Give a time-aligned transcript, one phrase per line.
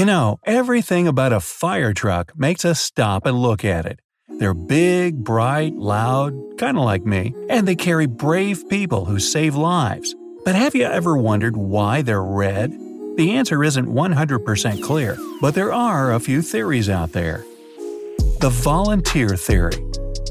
[0.00, 4.00] You know, everything about a fire truck makes us stop and look at it.
[4.30, 9.56] They're big, bright, loud, kind of like me, and they carry brave people who save
[9.56, 10.16] lives.
[10.42, 12.70] But have you ever wondered why they're red?
[13.18, 17.44] The answer isn't 100% clear, but there are a few theories out there.
[18.40, 19.84] The volunteer theory.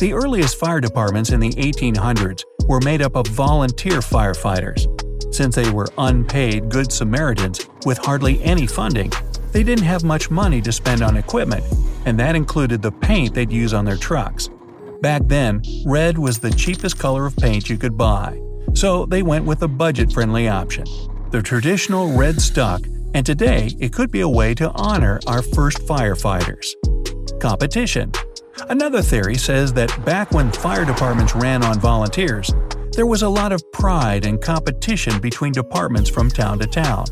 [0.00, 4.88] The earliest fire departments in the 1800s were made up of volunteer firefighters.
[5.32, 9.12] Since they were unpaid Good Samaritans with hardly any funding,
[9.52, 11.64] they didn't have much money to spend on equipment,
[12.06, 14.48] and that included the paint they'd use on their trucks.
[15.00, 18.40] Back then, red was the cheapest color of paint you could buy,
[18.74, 20.86] so they went with a budget friendly option
[21.32, 22.82] the traditional red stuck,
[23.14, 26.74] and today it could be a way to honor our first firefighters.
[27.40, 28.12] Competition.
[28.68, 32.52] Another theory says that back when fire departments ran on volunteers,
[32.92, 37.06] there was a lot of pride and competition between departments from town to town.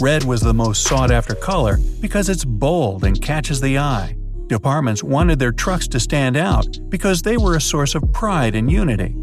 [0.00, 4.16] Red was the most sought after color because it's bold and catches the eye.
[4.46, 8.70] Departments wanted their trucks to stand out because they were a source of pride and
[8.70, 9.14] unity.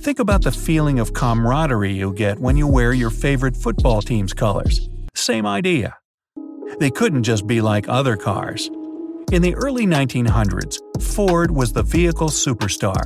[0.00, 4.32] Think about the feeling of camaraderie you get when you wear your favorite football team's
[4.32, 4.88] colors.
[5.14, 5.98] Same idea.
[6.80, 8.68] They couldn't just be like other cars.
[9.32, 13.04] In the early 1900s, Ford was the vehicle superstar.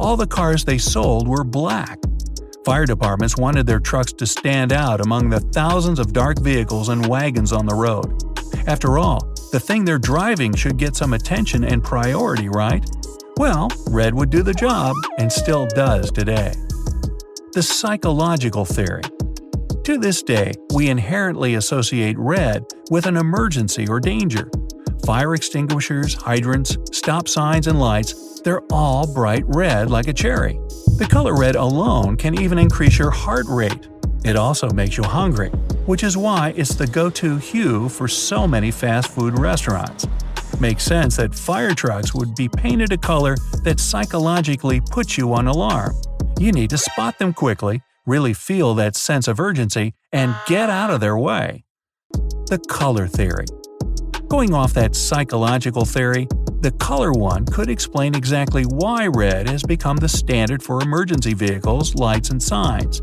[0.00, 2.00] All the cars they sold were black.
[2.64, 7.06] Fire departments wanted their trucks to stand out among the thousands of dark vehicles and
[7.06, 8.22] wagons on the road.
[8.66, 9.20] After all,
[9.52, 12.82] the thing they're driving should get some attention and priority, right?
[13.36, 16.54] Well, red would do the job, and still does today.
[17.52, 19.02] The psychological theory.
[19.84, 24.50] To this day, we inherently associate red with an emergency or danger.
[25.04, 30.58] Fire extinguishers, hydrants, stop signs, and lights, they're all bright red like a cherry.
[30.96, 33.88] The color red alone can even increase your heart rate.
[34.24, 35.48] It also makes you hungry,
[35.86, 40.06] which is why it's the go to hue for so many fast food restaurants.
[40.60, 45.48] Makes sense that fire trucks would be painted a color that psychologically puts you on
[45.48, 45.96] alarm.
[46.38, 50.90] You need to spot them quickly, really feel that sense of urgency, and get out
[50.90, 51.64] of their way.
[52.12, 53.46] The color theory.
[54.28, 56.28] Going off that psychological theory,
[56.64, 61.94] the color one could explain exactly why red has become the standard for emergency vehicles,
[61.94, 63.02] lights, and signs.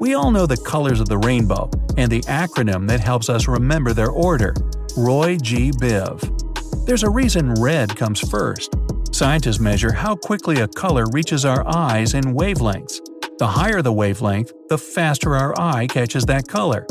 [0.00, 3.92] We all know the colors of the rainbow and the acronym that helps us remember
[3.92, 4.54] their order
[4.96, 5.70] Roy G.
[5.70, 6.84] Biv.
[6.84, 8.74] There's a reason red comes first.
[9.12, 12.98] Scientists measure how quickly a color reaches our eyes in wavelengths.
[13.38, 16.88] The higher the wavelength, the faster our eye catches that color.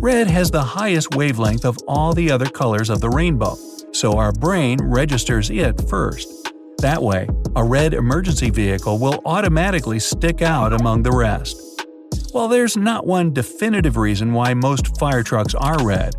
[0.00, 3.56] Red has the highest wavelength of all the other colors of the rainbow,
[3.92, 6.28] so our brain registers it first.
[6.78, 11.56] That way, a red emergency vehicle will automatically stick out among the rest.
[12.32, 16.14] While there's not one definitive reason why most fire trucks are red,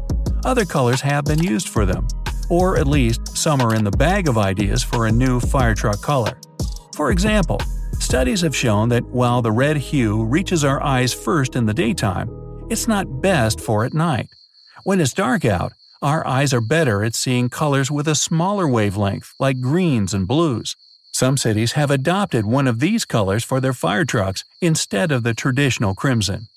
[0.46, 2.08] other colors have been used for them
[2.50, 6.02] or at least some are in the bag of ideas for a new fire truck
[6.02, 6.40] color.
[6.96, 7.60] For example,
[8.00, 12.30] studies have shown that while the red hue reaches our eyes first in the daytime,
[12.70, 14.30] it's not best for at night.
[14.84, 15.72] When it's dark out,
[16.04, 20.76] our eyes are better at seeing colors with a smaller wavelength, like greens and blues.
[21.14, 25.34] Some cities have adopted one of these colors for their fire trucks instead of the
[25.34, 26.48] traditional crimson.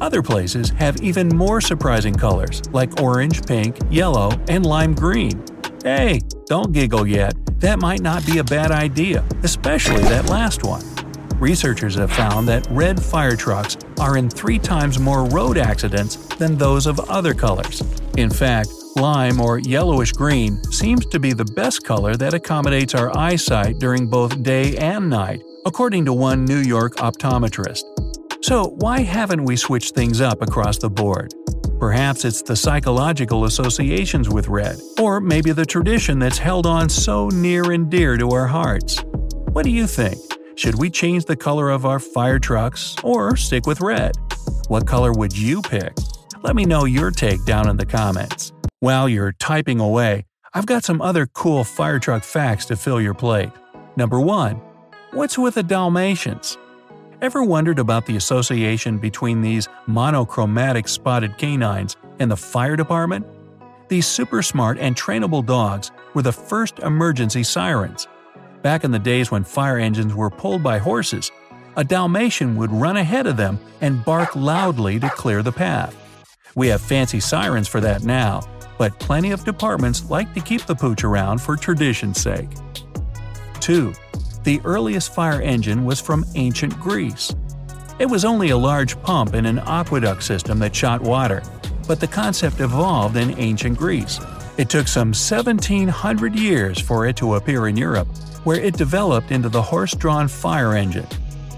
[0.00, 5.44] Other places have even more surprising colors, like orange, pink, yellow, and lime green.
[5.84, 10.82] Hey, don't giggle yet, that might not be a bad idea, especially that last one.
[11.38, 16.58] Researchers have found that red fire trucks are in three times more road accidents than
[16.58, 17.82] those of other colors.
[18.16, 23.16] In fact, lime or yellowish green seems to be the best color that accommodates our
[23.16, 27.84] eyesight during both day and night, according to one New York optometrist.
[28.44, 31.32] So, why haven't we switched things up across the board?
[31.78, 37.28] Perhaps it's the psychological associations with red, or maybe the tradition that's held on so
[37.28, 39.02] near and dear to our hearts.
[39.52, 40.18] What do you think?
[40.54, 44.12] Should we change the color of our fire trucks, or stick with red?
[44.68, 45.94] What color would you pick?
[46.44, 48.52] Let me know your take down in the comments.
[48.80, 53.14] While you're typing away, I've got some other cool fire truck facts to fill your
[53.14, 53.52] plate.
[53.94, 54.60] Number 1.
[55.12, 56.58] What's with the Dalmatians?
[57.20, 63.24] Ever wondered about the association between these monochromatic spotted canines and the fire department?
[63.86, 68.08] These super smart and trainable dogs were the first emergency sirens.
[68.62, 71.30] Back in the days when fire engines were pulled by horses,
[71.76, 75.96] a Dalmatian would run ahead of them and bark loudly to clear the path.
[76.54, 78.42] We have fancy sirens for that now,
[78.78, 82.50] but plenty of departments like to keep the pooch around for tradition's sake.
[83.60, 83.92] 2.
[84.44, 87.34] The earliest fire engine was from ancient Greece.
[87.98, 91.42] It was only a large pump in an aqueduct system that shot water,
[91.86, 94.18] but the concept evolved in ancient Greece.
[94.58, 98.08] It took some 1700 years for it to appear in Europe,
[98.44, 101.06] where it developed into the horse drawn fire engine.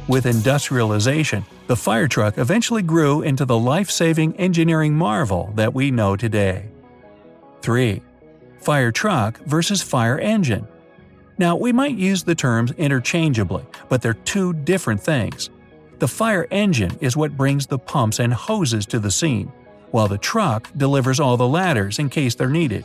[0.07, 5.91] With industrialization, the fire truck eventually grew into the life saving engineering marvel that we
[5.91, 6.69] know today.
[7.63, 8.03] 3.
[8.59, 10.69] Fire truck versus fire engine.
[11.39, 15.49] Now, we might use the terms interchangeably, but they're two different things.
[16.01, 19.51] The fire engine is what brings the pumps and hoses to the scene,
[19.91, 22.85] while the truck delivers all the ladders in case they're needed.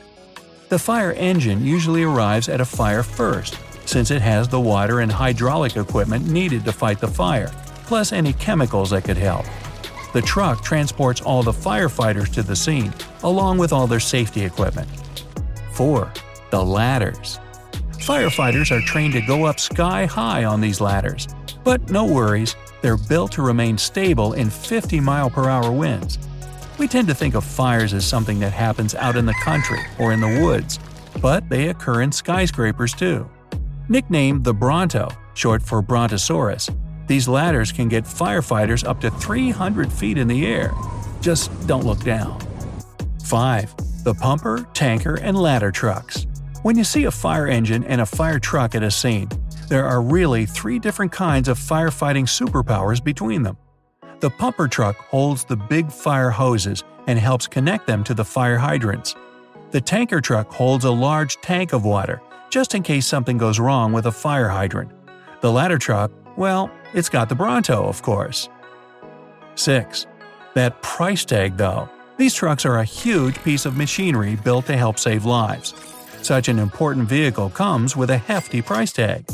[0.69, 3.59] The fire engine usually arrives at a fire first,
[3.89, 7.51] since it has the water and hydraulic equipment needed to fight the fire,
[7.87, 9.45] plus any chemicals that could help.
[10.13, 12.93] The truck transports all the firefighters to the scene,
[13.23, 14.87] along with all their safety equipment.
[15.73, 16.11] 4.
[16.51, 17.39] The ladders.
[17.93, 21.27] Firefighters are trained to go up sky high on these ladders.
[21.63, 26.19] But no worries, they're built to remain stable in 50 mile per hour winds.
[26.77, 30.13] We tend to think of fires as something that happens out in the country or
[30.13, 30.79] in the woods,
[31.21, 33.29] but they occur in skyscrapers too.
[33.91, 36.69] Nicknamed the Bronto, short for Brontosaurus,
[37.07, 40.75] these ladders can get firefighters up to 300 feet in the air.
[41.21, 42.39] Just don't look down.
[43.25, 44.03] 5.
[44.03, 46.27] The pumper, tanker, and ladder trucks.
[46.61, 49.27] When you see a fire engine and a fire truck at a scene,
[49.69, 53.57] there are really three different kinds of firefighting superpowers between them.
[54.19, 58.57] The pumper truck holds the big fire hoses and helps connect them to the fire
[58.59, 59.15] hydrants.
[59.71, 63.93] The tanker truck holds a large tank of water just in case something goes wrong
[63.93, 64.91] with a fire hydrant.
[65.41, 68.49] The ladder truck, well, it's got the Bronto, of course.
[69.53, 70.07] 6.
[70.55, 71.87] That price tag, though.
[72.17, 75.75] These trucks are a huge piece of machinery built to help save lives.
[76.23, 79.25] Such an important vehicle comes with a hefty price tag.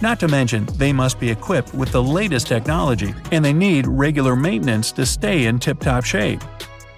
[0.00, 4.36] Not to mention, they must be equipped with the latest technology and they need regular
[4.36, 6.42] maintenance to stay in tip top shape.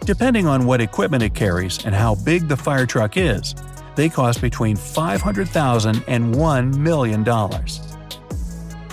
[0.04, 3.54] Depending on what equipment it carries and how big the fire truck is,
[3.94, 7.25] they cost between $500,000 and $1 million.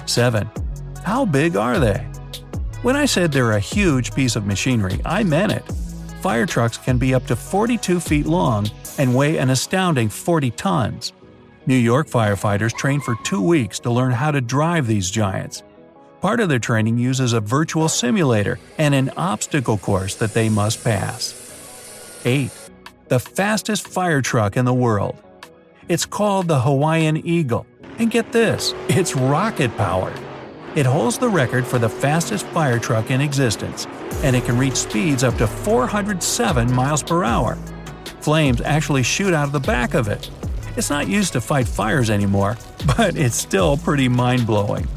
[0.08, 0.50] 7.
[1.04, 1.98] How big are they?
[2.84, 5.64] When I said they're a huge piece of machinery, I meant it.
[6.22, 8.68] Fire trucks can be up to 42 feet long
[9.00, 11.14] and weigh an astounding 40 tons.
[11.66, 15.64] New York firefighters train for two weeks to learn how to drive these giants.
[16.22, 20.84] Part of their training uses a virtual simulator and an obstacle course that they must
[20.84, 21.36] pass.
[22.26, 22.52] 8
[23.10, 25.18] the fastest fire truck in the world.
[25.88, 27.66] It's called the Hawaiian Eagle,
[27.98, 30.18] and get this, it's rocket powered.
[30.76, 33.88] It holds the record for the fastest fire truck in existence,
[34.24, 37.56] and it can reach speeds up to 407 miles per hour.
[38.22, 40.30] Flames actually shoot out of the back of it.
[40.78, 42.58] It's not used to fight fires anymore,
[42.96, 44.88] but it's still pretty mind blowing.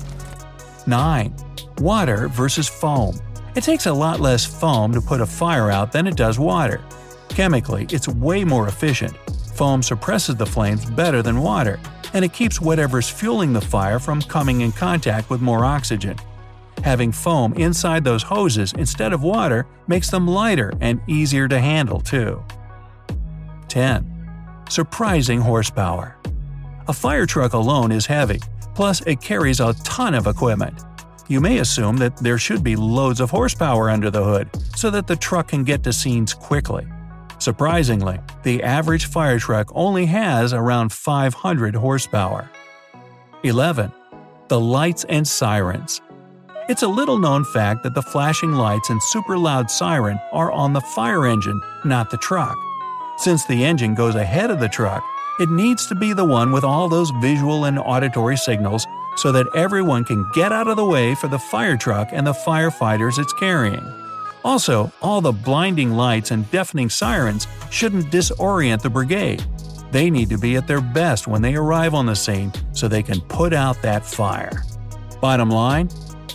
[0.87, 1.35] 9.
[1.79, 3.19] Water versus foam.
[3.55, 6.83] It takes a lot less foam to put a fire out than it does water.
[7.29, 9.17] Chemically, it's way more efficient.
[9.55, 11.79] Foam suppresses the flames better than water,
[12.15, 16.17] and it keeps whatever's fueling the fire from coming in contact with more oxygen.
[16.83, 22.01] Having foam inside those hoses instead of water makes them lighter and easier to handle,
[22.01, 22.43] too.
[23.69, 24.09] 10.
[24.69, 26.17] Surprising horsepower.
[26.89, 28.41] A fire truck alone is heavy,
[28.75, 30.83] plus, it carries a ton of equipment.
[31.29, 35.07] You may assume that there should be loads of horsepower under the hood so that
[35.07, 36.87] the truck can get to scenes quickly.
[37.39, 42.51] Surprisingly, the average fire truck only has around 500 horsepower.
[43.45, 43.93] 11.
[44.49, 46.01] The lights and sirens.
[46.69, 50.73] It's a little known fact that the flashing lights and super loud siren are on
[50.73, 52.57] the fire engine, not the truck.
[53.19, 55.03] Since the engine goes ahead of the truck,
[55.39, 58.87] it needs to be the one with all those visual and auditory signals
[59.17, 62.33] so that everyone can get out of the way for the fire truck and the
[62.33, 63.85] firefighters it's carrying.
[64.45, 69.45] Also, all the blinding lights and deafening sirens shouldn't disorient the brigade.
[69.91, 73.03] They need to be at their best when they arrive on the scene so they
[73.03, 74.65] can put out that fire.
[75.21, 75.89] Bottom line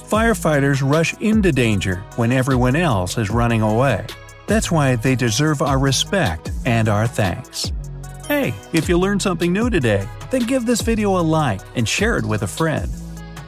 [0.08, 4.06] firefighters rush into danger when everyone else is running away.
[4.48, 7.74] That's why they deserve our respect and our thanks.
[8.28, 12.18] Hey, if you learned something new today, then give this video a like and share
[12.18, 12.92] it with a friend.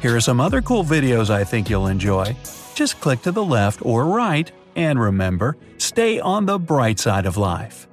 [0.01, 2.33] Here are some other cool videos I think you'll enjoy.
[2.75, 7.36] Just click to the left or right, and remember, stay on the bright side of
[7.36, 7.88] life.